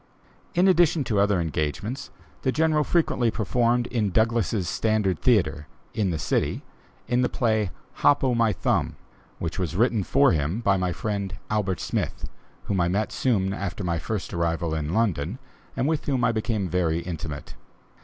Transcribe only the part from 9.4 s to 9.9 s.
was